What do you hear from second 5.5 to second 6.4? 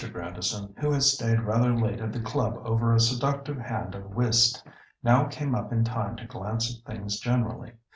up in time to